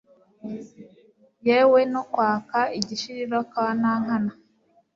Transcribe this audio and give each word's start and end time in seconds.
yewe 1.47 1.79
no 1.93 2.01
kwaka 2.11 2.59
igishirira 2.79 3.37
kwa 3.51 3.67
nankana 3.79 4.33